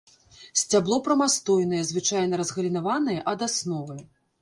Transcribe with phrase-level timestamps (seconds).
[0.61, 4.05] Сцябло прамастойнае, звычайна разгалінаванае ад асновы.